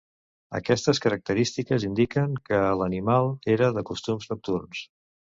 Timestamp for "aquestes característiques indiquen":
0.59-2.33